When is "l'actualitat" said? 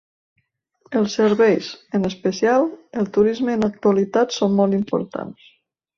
3.67-4.37